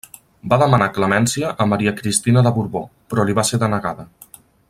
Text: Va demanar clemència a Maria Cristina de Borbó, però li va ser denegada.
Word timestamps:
Va 0.53 0.57
demanar 0.61 0.87
clemència 0.95 1.51
a 1.65 1.67
Maria 1.73 1.93
Cristina 2.01 2.43
de 2.49 2.55
Borbó, 2.57 2.83
però 3.13 3.27
li 3.29 3.37
va 3.43 3.47
ser 3.51 3.61
denegada. 3.67 4.09